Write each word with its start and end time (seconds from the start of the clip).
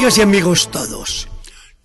Amigas 0.00 0.16
y 0.16 0.22
amigos 0.22 0.70
todos, 0.70 1.28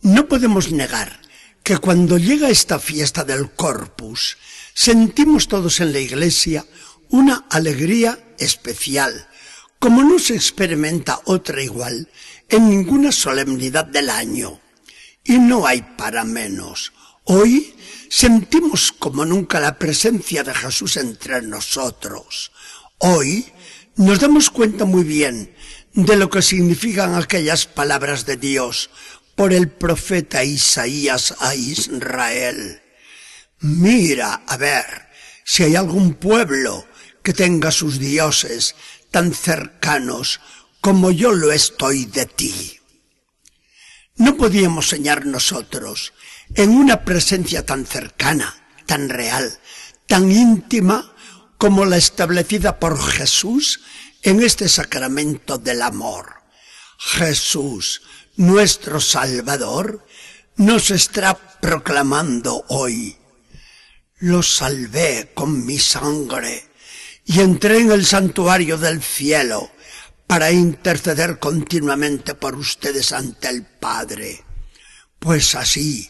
no 0.02 0.29
podemos 0.29 0.71
negar 0.71 1.20
que 1.64 1.79
cuando 1.79 2.18
llega 2.18 2.50
esta 2.50 2.79
fiesta 2.79 3.25
del 3.25 3.52
Corpus, 3.52 4.38
sentimos 4.73 5.50
todos 5.50 5.82
en 5.82 5.91
la 5.91 6.00
iglesia 6.00 6.65
una 7.09 7.46
alegría 7.50 8.18
especial, 8.39 9.28
como 9.79 10.01
no 10.01 10.18
se 10.18 10.33
experimenta 10.33 11.20
otra 11.25 11.61
igual 11.61 12.07
en 12.47 12.70
ninguna 12.70 13.11
solemnidad 13.11 13.83
del 13.83 14.10
año. 14.10 14.61
Y 15.25 15.38
no 15.38 15.68
hay 15.68 15.82
para 15.97 16.24
menos. 16.24 16.93
Hoy 17.25 17.75
sentimos 18.10 18.93
como 18.93 19.25
nunca 19.25 19.60
la 19.60 19.77
presencia 19.77 20.41
de 20.46 20.54
Jesús 20.54 20.96
entre 20.96 21.41
nosotros. 21.41 22.54
Hoy 23.00 23.46
nos 23.97 24.21
damos 24.21 24.50
cuenta 24.50 24.86
muy 24.86 25.04
bien 25.04 25.54
de 25.95 26.17
lo 26.17 26.29
que 26.29 26.41
significan 26.41 27.15
aquellas 27.15 27.67
palabras 27.67 28.25
de 28.25 28.35
Dios 28.35 28.89
por 29.33 29.54
el 29.54 29.69
profeta 29.69 30.43
Isaías 30.43 31.35
a 31.39 31.55
Israel. 31.55 32.81
Mira, 33.59 34.44
a 34.45 34.58
ver, 34.58 35.08
si 35.45 35.63
hay 35.63 35.77
algún 35.77 36.16
pueblo 36.16 36.85
que 37.23 37.33
tenga 37.33 37.71
sus 37.71 37.97
dioses 37.97 38.75
tan 39.09 39.33
cercanos 39.33 40.41
como 40.81 41.11
yo 41.11 41.31
lo 41.31 41.53
estoy 41.53 42.05
de 42.05 42.25
ti. 42.25 42.80
No 44.17 44.35
podíamos 44.35 44.89
soñar 44.89 45.25
nosotros 45.25 46.13
en 46.55 46.71
una 46.71 47.05
presencia 47.05 47.65
tan 47.65 47.85
cercana, 47.85 48.53
tan 48.85 49.07
real, 49.07 49.59
tan 50.07 50.30
íntima 50.30 51.15
como 51.57 51.85
la 51.85 51.95
establecida 51.95 52.80
por 52.80 53.02
Jesús 53.02 53.80
en 54.25 54.41
este 54.41 54.67
sacramento 54.67 55.59
del 55.59 55.83
amor. 55.83 56.33
Jesús, 56.97 58.01
nuestro 58.37 58.99
Salvador, 58.99 60.03
nos 60.55 60.89
está 60.89 61.35
proclamando 61.61 62.65
hoy. 62.69 63.15
Lo 64.17 64.41
salvé 64.41 65.31
con 65.35 65.63
mi 65.63 65.77
sangre 65.77 66.65
y 67.23 67.39
entré 67.39 67.77
en 67.77 67.91
el 67.91 68.03
santuario 68.03 68.79
del 68.79 69.03
cielo 69.03 69.69
para 70.25 70.51
interceder 70.51 71.37
continuamente 71.37 72.33
por 72.33 72.55
ustedes 72.55 73.11
ante 73.11 73.47
el 73.47 73.63
Padre. 73.63 74.43
Pues 75.19 75.53
así, 75.53 76.09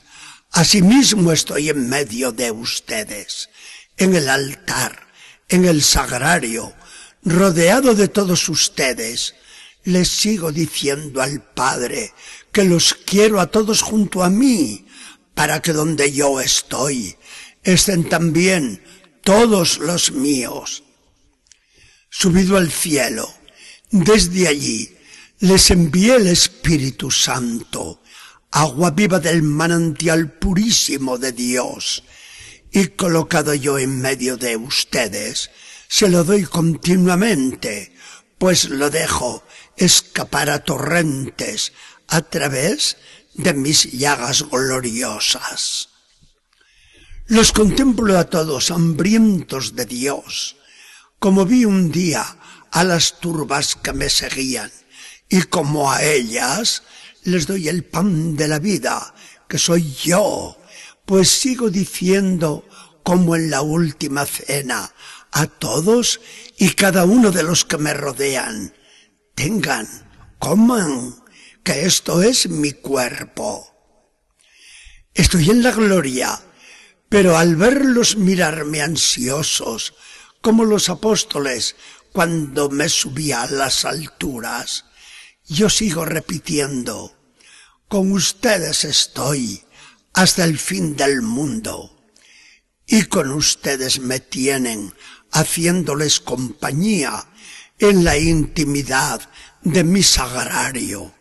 asimismo 0.51 1.33
estoy 1.33 1.67
en 1.67 1.89
medio 1.89 2.31
de 2.31 2.49
ustedes, 2.51 3.49
en 3.97 4.15
el 4.15 4.29
altar, 4.29 5.05
en 5.49 5.65
el 5.65 5.83
sagrario, 5.83 6.73
rodeado 7.25 7.95
de 7.95 8.07
todos 8.07 8.47
ustedes, 8.49 9.35
les 9.83 10.07
sigo 10.07 10.51
diciendo 10.51 11.21
al 11.21 11.41
Padre 11.41 12.13
que 12.51 12.63
los 12.63 12.93
quiero 12.93 13.39
a 13.39 13.47
todos 13.47 13.81
junto 13.81 14.23
a 14.23 14.29
mí, 14.29 14.85
para 15.33 15.61
que 15.61 15.73
donde 15.73 16.11
yo 16.11 16.39
estoy 16.39 17.17
estén 17.63 18.07
también 18.07 18.81
todos 19.23 19.79
los 19.79 20.11
míos. 20.11 20.83
Subido 22.09 22.57
al 22.57 22.71
cielo, 22.71 23.27
desde 23.91 24.47
allí 24.47 24.95
les 25.39 25.69
envié 25.71 26.15
el 26.15 26.27
Espíritu 26.27 27.11
Santo, 27.11 28.01
agua 28.51 28.91
viva 28.91 29.19
del 29.19 29.43
manantial 29.43 30.31
purísimo 30.31 31.17
de 31.17 31.33
Dios, 31.33 32.03
y 32.71 32.87
colocado 32.87 33.53
yo 33.53 33.77
en 33.77 33.99
medio 33.99 34.37
de 34.37 34.55
ustedes, 34.55 35.49
se 35.87 36.09
lo 36.09 36.23
doy 36.23 36.43
continuamente, 36.43 37.93
pues 38.37 38.69
lo 38.69 38.89
dejo 38.89 39.43
escapar 39.77 40.49
a 40.49 40.63
torrentes 40.63 41.73
a 42.07 42.21
través 42.21 42.97
de 43.33 43.53
mis 43.53 43.91
llagas 43.91 44.43
gloriosas. 44.49 45.89
Los 47.27 47.51
contemplo 47.51 48.17
a 48.17 48.25
todos 48.25 48.71
hambrientos 48.71 49.75
de 49.75 49.85
Dios, 49.85 50.57
como 51.19 51.45
vi 51.45 51.65
un 51.65 51.91
día 51.91 52.37
a 52.71 52.83
las 52.83 53.19
turbas 53.19 53.75
que 53.75 53.93
me 53.93 54.09
seguían, 54.09 54.71
y 55.27 55.41
como 55.43 55.91
a 55.91 56.03
ellas 56.03 56.83
les 57.23 57.47
doy 57.47 57.67
el 57.67 57.83
pan 57.83 58.35
de 58.35 58.47
la 58.47 58.59
vida, 58.59 59.15
que 59.47 59.57
soy 59.57 59.91
yo, 59.93 60.57
pues 61.05 61.29
sigo 61.29 61.69
diciendo 61.69 62.67
como 63.03 63.35
en 63.35 63.49
la 63.49 63.61
última 63.61 64.25
cena, 64.25 64.93
a 65.35 65.47
todos 65.47 66.21
y 66.57 66.69
cada 66.71 67.03
uno 67.03 67.29
de 67.29 67.43
los 67.43 67.65
que 67.65 67.77
me 67.77 67.93
rodean. 67.93 68.73
Tengan, 69.35 69.85
coman, 70.39 71.13
que 71.61 71.85
esto 71.85 72.23
es 72.23 72.47
mi 72.47 72.71
cuerpo. 72.71 73.67
Estoy 75.13 75.49
en 75.49 75.61
la 75.61 75.71
gloria, 75.71 76.41
pero 77.09 77.37
al 77.37 77.57
verlos 77.57 78.15
mirarme 78.15 78.81
ansiosos, 78.81 79.93
como 80.39 80.63
los 80.63 80.87
apóstoles 80.87 81.75
cuando 82.13 82.69
me 82.69 82.87
subía 82.87 83.43
a 83.43 83.51
las 83.51 83.83
alturas, 83.83 84.85
yo 85.43 85.69
sigo 85.69 86.05
repitiendo, 86.05 87.13
con 87.89 88.13
ustedes 88.13 88.85
estoy 88.85 89.65
hasta 90.13 90.45
el 90.45 90.57
fin 90.57 90.95
del 90.95 91.21
mundo, 91.21 91.94
y 92.87 93.03
con 93.05 93.31
ustedes 93.31 93.99
me 93.99 94.19
tienen 94.19 94.93
haciéndoles 95.31 96.19
compañía 96.19 97.27
en 97.79 98.03
la 98.03 98.17
intimidad 98.17 99.29
de 99.61 99.83
mi 99.83 100.03
sagrario. 100.03 101.13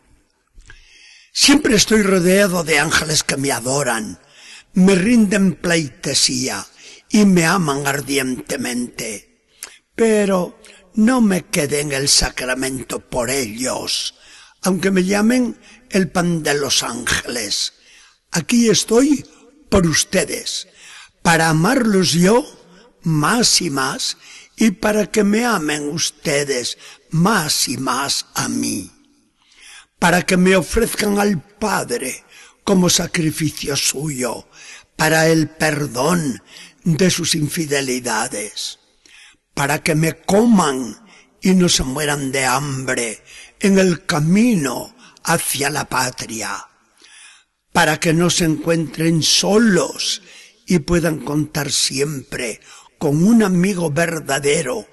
Siempre 1.32 1.74
estoy 1.74 2.02
rodeado 2.02 2.62
de 2.62 2.78
ángeles 2.78 3.24
que 3.24 3.36
me 3.36 3.50
adoran, 3.50 4.20
me 4.74 4.94
rinden 4.94 5.54
pleitesía 5.54 6.64
y 7.08 7.24
me 7.24 7.44
aman 7.44 7.86
ardientemente. 7.86 9.46
Pero 9.96 10.60
no 10.94 11.20
me 11.20 11.46
quedé 11.46 11.80
en 11.80 11.92
el 11.92 12.08
sacramento 12.08 13.00
por 13.00 13.30
ellos, 13.30 14.14
aunque 14.62 14.90
me 14.90 15.04
llamen 15.04 15.58
el 15.90 16.10
pan 16.10 16.42
de 16.42 16.54
los 16.54 16.82
ángeles. 16.82 17.74
Aquí 18.30 18.68
estoy 18.68 19.24
por 19.68 19.86
ustedes, 19.86 20.68
para 21.24 21.48
amarlos 21.48 22.12
yo 22.12 22.44
más 23.02 23.62
y 23.62 23.70
más 23.70 24.18
y 24.56 24.72
para 24.72 25.10
que 25.10 25.24
me 25.24 25.46
amen 25.46 25.88
ustedes 25.88 26.76
más 27.08 27.66
y 27.66 27.78
más 27.78 28.26
a 28.34 28.46
mí, 28.46 28.90
para 29.98 30.20
que 30.20 30.36
me 30.36 30.54
ofrezcan 30.54 31.18
al 31.18 31.40
Padre 31.40 32.24
como 32.62 32.90
sacrificio 32.90 33.74
suyo 33.74 34.46
para 34.96 35.26
el 35.28 35.48
perdón 35.48 36.42
de 36.84 37.08
sus 37.08 37.34
infidelidades, 37.34 38.80
para 39.54 39.82
que 39.82 39.94
me 39.94 40.16
coman 40.16 41.08
y 41.40 41.54
no 41.54 41.70
se 41.70 41.84
mueran 41.84 42.32
de 42.32 42.44
hambre 42.44 43.24
en 43.60 43.78
el 43.78 44.04
camino 44.04 44.94
hacia 45.24 45.70
la 45.70 45.88
patria, 45.88 46.68
para 47.72 47.98
que 47.98 48.12
no 48.12 48.28
se 48.28 48.44
encuentren 48.44 49.22
solos 49.22 50.20
y 50.66 50.80
puedan 50.80 51.18
contar 51.18 51.70
siempre 51.70 52.60
con 52.98 53.24
un 53.24 53.42
amigo 53.42 53.90
verdadero 53.90 54.86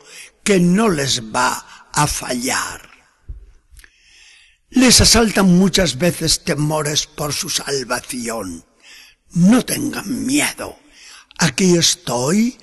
que 0.44 0.60
no 0.60 0.90
les 0.90 1.22
va 1.34 1.90
a 1.94 2.08
fallar. 2.08 2.90
Les 4.70 5.02
asaltan 5.02 5.58
muchas 5.58 5.98
veces 5.98 6.44
temores 6.44 7.06
por 7.06 7.34
su 7.34 7.50
salvación. 7.50 8.66
No 9.34 9.64
tengan 9.66 10.26
miedo. 10.26 10.78
Aquí 11.38 11.76
estoy 11.76 12.58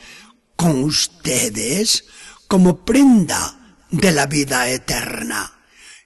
con 0.57 0.85
ustedes 0.85 2.05
como 2.47 2.85
prenda 2.85 3.77
de 3.91 4.13
la 4.13 4.27
vida 4.27 4.69
eterna. 4.71 5.53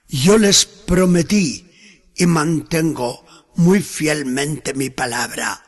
Yo 0.07 0.37
les 0.37 0.65
prometí 0.65 1.69
y 2.15 2.25
mantengo 2.25 3.25
muy 3.55 3.81
fielmente 3.81 4.73
mi 4.73 4.89
palabra, 4.89 5.63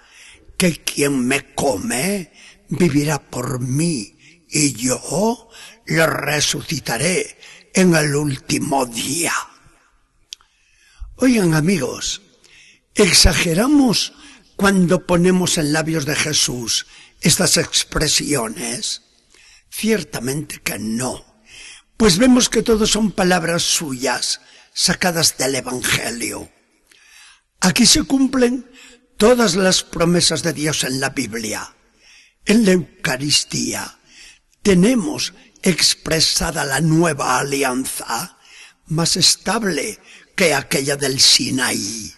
que 0.57 0.83
quien 0.83 1.25
me 1.25 1.53
come 1.53 2.31
vivirá 2.69 3.19
por 3.19 3.59
mí 3.59 4.45
y 4.49 4.73
yo 4.73 5.49
le 5.85 6.05
resucitaré 6.07 7.37
en 7.73 7.95
el 7.95 8.15
último 8.15 8.85
día. 8.85 9.33
Oigan 11.17 11.53
amigos, 11.53 12.21
¿exageramos 12.93 14.13
cuando 14.55 15.05
ponemos 15.05 15.57
en 15.57 15.73
labios 15.73 16.05
de 16.05 16.15
Jesús 16.15 16.87
estas 17.21 17.57
expresiones? 17.57 19.01
Ciertamente 19.69 20.61
que 20.61 20.79
no, 20.79 21.25
pues 21.97 22.17
vemos 22.17 22.49
que 22.49 22.63
todo 22.63 22.87
son 22.87 23.11
palabras 23.11 23.63
suyas 23.63 24.41
sacadas 24.73 25.37
del 25.37 25.55
Evangelio. 25.55 26.49
Aquí 27.61 27.85
se 27.85 28.03
cumplen 28.03 28.69
todas 29.17 29.55
las 29.55 29.83
promesas 29.83 30.43
de 30.43 30.53
Dios 30.53 30.83
en 30.83 30.99
la 30.99 31.09
Biblia. 31.09 31.75
En 32.45 32.65
la 32.65 32.71
Eucaristía 32.71 33.99
tenemos 34.61 35.33
expresada 35.61 36.63
la 36.65 36.81
nueva 36.81 37.39
alianza 37.39 38.37
más 38.87 39.17
estable 39.17 39.99
que 40.35 40.53
aquella 40.53 40.95
del 40.95 41.19
Sinaí. 41.19 42.13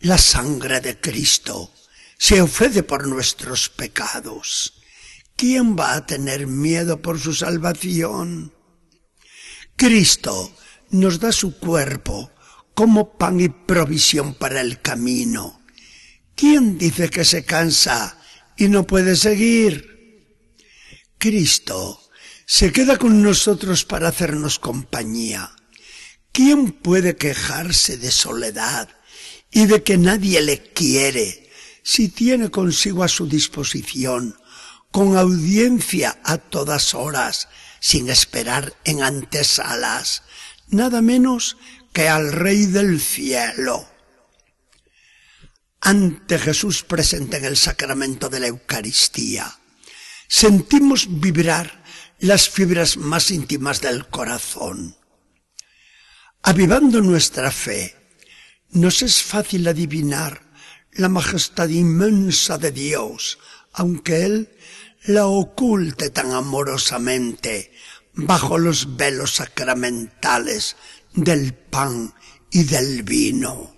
La 0.00 0.18
sangre 0.18 0.80
de 0.80 1.00
Cristo 1.00 1.72
se 2.18 2.40
ofrece 2.40 2.82
por 2.82 3.06
nuestros 3.06 3.68
pecados. 3.68 4.74
¿Quién 5.36 5.76
va 5.76 5.94
a 5.94 6.06
tener 6.06 6.46
miedo 6.46 7.00
por 7.00 7.20
su 7.20 7.32
salvación? 7.32 8.52
Cristo 9.76 10.52
nos 10.90 11.20
da 11.20 11.30
su 11.32 11.58
cuerpo 11.58 12.32
como 12.74 13.16
pan 13.16 13.40
y 13.40 13.48
provisión 13.48 14.34
para 14.34 14.60
el 14.60 14.80
camino. 14.80 15.57
¿Quién 16.38 16.78
dice 16.78 17.10
que 17.10 17.24
se 17.24 17.44
cansa 17.44 18.16
y 18.56 18.68
no 18.68 18.86
puede 18.86 19.16
seguir? 19.16 20.24
Cristo 21.18 22.00
se 22.46 22.70
queda 22.70 22.96
con 22.96 23.24
nosotros 23.24 23.84
para 23.84 24.06
hacernos 24.06 24.60
compañía. 24.60 25.50
¿Quién 26.30 26.70
puede 26.70 27.16
quejarse 27.16 27.96
de 27.96 28.12
soledad 28.12 28.88
y 29.50 29.66
de 29.66 29.82
que 29.82 29.98
nadie 29.98 30.40
le 30.40 30.62
quiere 30.62 31.50
si 31.82 32.08
tiene 32.08 32.52
consigo 32.52 33.02
a 33.02 33.08
su 33.08 33.26
disposición, 33.26 34.38
con 34.92 35.16
audiencia 35.16 36.20
a 36.22 36.38
todas 36.38 36.94
horas, 36.94 37.48
sin 37.80 38.08
esperar 38.10 38.76
en 38.84 39.02
antesalas, 39.02 40.22
nada 40.68 41.02
menos 41.02 41.56
que 41.92 42.08
al 42.08 42.30
Rey 42.30 42.66
del 42.66 43.00
cielo? 43.00 43.97
Ante 45.80 46.38
Jesús 46.38 46.82
presente 46.82 47.36
en 47.36 47.44
el 47.44 47.56
sacramento 47.56 48.28
de 48.28 48.40
la 48.40 48.48
Eucaristía, 48.48 49.58
sentimos 50.26 51.20
vibrar 51.20 51.84
las 52.18 52.48
fibras 52.48 52.96
más 52.96 53.30
íntimas 53.30 53.80
del 53.80 54.08
corazón. 54.08 54.96
Avivando 56.42 57.00
nuestra 57.00 57.50
fe, 57.50 57.94
nos 58.70 59.02
es 59.02 59.22
fácil 59.22 59.66
adivinar 59.68 60.42
la 60.92 61.08
majestad 61.08 61.68
inmensa 61.68 62.58
de 62.58 62.72
Dios, 62.72 63.38
aunque 63.72 64.24
Él 64.24 64.56
la 65.04 65.26
oculte 65.26 66.10
tan 66.10 66.32
amorosamente 66.32 67.72
bajo 68.14 68.58
los 68.58 68.96
velos 68.96 69.36
sacramentales 69.36 70.76
del 71.14 71.54
pan 71.54 72.14
y 72.50 72.64
del 72.64 73.04
vino. 73.04 73.77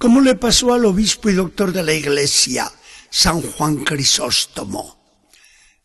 Como 0.00 0.22
le 0.22 0.34
pasó 0.34 0.72
al 0.72 0.86
obispo 0.86 1.28
y 1.28 1.34
doctor 1.34 1.74
de 1.74 1.82
la 1.82 1.92
Iglesia, 1.92 2.72
San 3.10 3.42
Juan 3.42 3.84
Crisóstomo. 3.84 4.98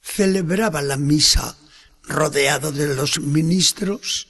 Celebraba 0.01 0.81
la 0.81 0.95
misa 0.95 1.57
rodeado 2.01 2.71
de 2.71 2.95
los 2.95 3.19
ministros, 3.19 4.29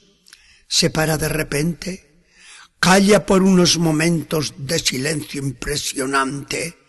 se 0.67 0.89
para 0.89 1.19
de 1.19 1.29
repente, 1.29 2.25
calla 2.79 3.27
por 3.27 3.43
unos 3.43 3.77
momentos 3.77 4.55
de 4.57 4.79
silencio 4.79 5.39
impresionante 5.43 6.79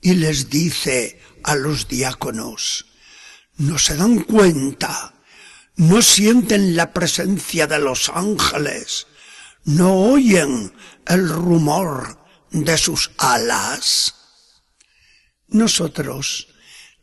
y 0.00 0.14
les 0.14 0.48
dice 0.48 1.20
a 1.44 1.54
los 1.54 1.86
diáconos, 1.86 2.86
no 3.58 3.78
se 3.78 3.94
dan 3.94 4.20
cuenta, 4.20 5.22
no 5.76 6.00
sienten 6.00 6.76
la 6.76 6.94
presencia 6.94 7.66
de 7.66 7.78
los 7.78 8.08
ángeles, 8.08 9.06
no 9.64 9.94
oyen 9.96 10.72
el 11.06 11.28
rumor 11.28 12.21
de 12.52 12.78
sus 12.78 13.10
alas. 13.18 14.14
Nosotros 15.48 16.48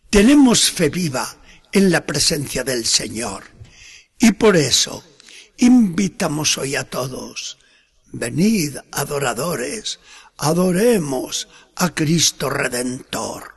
tenemos 0.09 0.71
fe 0.71 0.89
viva 0.89 1.37
en 1.71 1.91
la 1.91 2.05
presencia 2.05 2.63
del 2.63 2.85
Señor 2.85 3.43
y 4.19 4.31
por 4.33 4.55
eso 4.55 5.03
invitamos 5.57 6.57
hoy 6.57 6.75
a 6.75 6.83
todos, 6.83 7.57
venid 8.11 8.77
adoradores, 8.91 9.99
adoremos 10.37 11.47
a 11.75 11.93
Cristo 11.93 12.49
Redentor. 12.49 13.55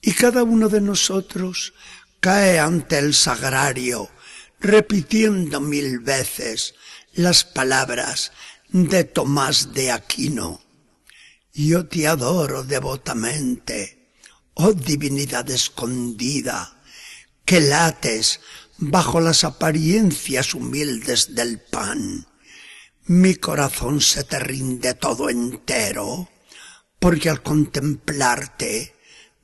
Y 0.00 0.12
cada 0.12 0.44
uno 0.44 0.68
de 0.68 0.80
nosotros 0.80 1.74
cae 2.20 2.58
ante 2.58 2.98
el 2.98 3.14
sagrario, 3.14 4.10
repitiendo 4.60 5.60
mil 5.60 5.98
veces 6.00 6.74
las 7.12 7.44
palabras 7.44 8.32
de 8.68 9.04
Tomás 9.04 9.72
de 9.72 9.92
Aquino. 9.92 10.67
Yo 11.58 11.88
te 11.88 12.06
adoro 12.06 12.62
devotamente, 12.62 14.12
oh 14.54 14.74
divinidad 14.74 15.50
escondida, 15.50 16.80
que 17.44 17.60
lates 17.60 18.38
bajo 18.76 19.20
las 19.20 19.42
apariencias 19.42 20.54
humildes 20.54 21.34
del 21.34 21.58
pan. 21.58 22.28
Mi 23.06 23.34
corazón 23.34 24.00
se 24.00 24.22
te 24.22 24.38
rinde 24.38 24.94
todo 24.94 25.30
entero, 25.30 26.28
porque 27.00 27.28
al 27.28 27.42
contemplarte 27.42 28.94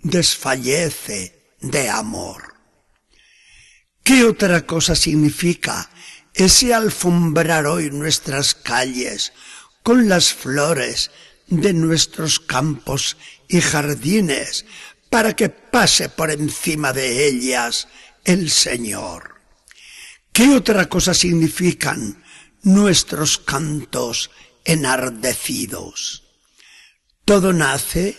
desfallece 0.01 1.57
de 1.63 1.91
amor. 1.91 2.55
¿Qué 4.05 4.23
otra 4.23 4.65
cosa 4.67 4.95
significa 4.95 5.91
ese 6.33 6.75
alfombrar 6.75 7.67
hoy 7.67 7.91
nuestras 7.91 8.55
calles 8.55 9.33
con 9.83 10.09
las 10.09 10.33
flores 10.33 11.11
de 11.47 11.73
nuestros 11.73 12.41
campos 12.41 13.17
y 13.49 13.61
jardines 13.61 14.65
para 15.11 15.37
que 15.37 15.49
pase 15.49 16.09
por 16.09 16.31
encima 16.31 16.93
de 16.93 17.27
ellas 17.27 17.89
el 18.25 18.51
Señor? 18.51 19.35
¿Qué 20.33 20.51
otra 20.51 20.89
cosa 20.89 21.15
significan 21.15 22.25
nuestros 22.63 23.39
cantos 23.39 24.31
enardecidos? 24.65 26.25
Todo 27.25 27.53
nace 27.53 28.17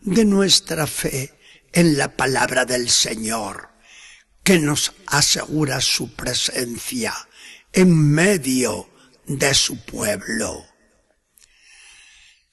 de 0.00 0.24
nuestra 0.24 0.86
fe 0.86 1.34
en 1.72 1.98
la 1.98 2.16
palabra 2.16 2.64
del 2.64 2.88
Señor, 2.88 3.68
que 4.42 4.60
nos 4.60 4.92
asegura 5.06 5.80
su 5.80 6.14
presencia 6.14 7.12
en 7.72 8.12
medio 8.12 8.88
de 9.26 9.52
su 9.52 9.84
pueblo. 9.84 10.64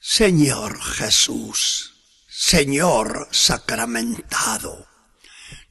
Señor 0.06 0.82
Jesús, 0.82 1.94
Señor 2.28 3.30
sacramentado, 3.32 4.86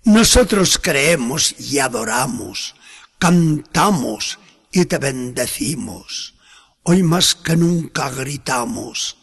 nosotros 0.05 0.81
creemos 0.83 1.55
y 1.59 1.81
adoramos, 1.81 2.75
cantamos 3.19 4.39
y 4.73 4.87
te 4.87 4.97
bendecimos. 4.97 6.35
Hoy 6.83 7.03
más 7.03 7.35
que 7.35 7.57
nunca 7.57 8.09
gritamos, 8.09 9.19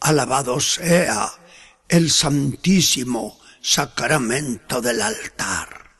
alabado 0.00 0.58
sea 0.58 1.30
el 1.90 2.10
santísimo 2.10 3.38
sacramento 3.60 4.80
del 4.80 5.02
altar. 5.02 5.90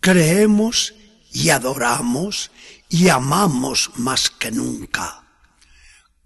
Creemos 0.00 0.92
y 1.32 1.48
adoramos 1.48 2.50
y 2.90 3.08
amamos 3.08 3.90
más 3.96 4.28
que 4.28 4.50
nunca. 4.50 5.21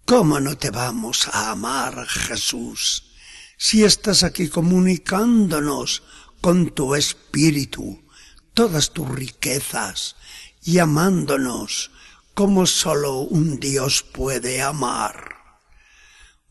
¿Cómo 0.06 0.38
no 0.38 0.56
te 0.56 0.70
vamos 0.70 1.26
a 1.32 1.50
amar, 1.50 2.06
Jesús, 2.06 3.10
si 3.58 3.82
estás 3.82 4.22
aquí 4.22 4.48
comunicándonos 4.48 6.04
con 6.40 6.70
tu 6.70 6.94
espíritu 6.94 8.04
todas 8.54 8.92
tus 8.92 9.08
riquezas 9.08 10.14
y 10.62 10.78
amándonos 10.78 11.90
como 12.34 12.66
solo 12.66 13.18
un 13.18 13.58
Dios 13.58 14.04
puede 14.04 14.62
amar? 14.62 15.38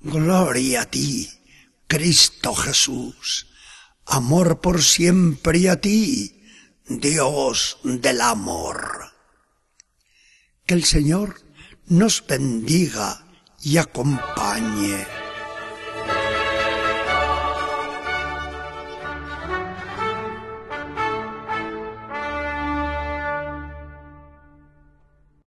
Gloria 0.01 0.81
a 0.81 0.85
ti, 0.91 1.29
Cristo 1.87 2.53
Jesús, 2.53 3.47
amor 4.05 4.59
por 4.59 4.83
siempre 4.83 5.69
a 5.69 5.79
ti, 5.79 6.43
Dios 6.89 7.77
del 7.83 8.19
amor. 8.19 9.13
Que 10.65 10.73
el 10.73 10.83
Señor 10.83 11.41
nos 11.87 12.21
bendiga 12.27 13.24
y 13.61 13.77
acompañe. 13.77 15.14